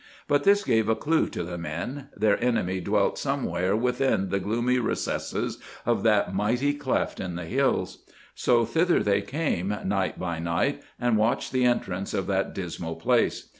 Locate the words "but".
0.27-0.45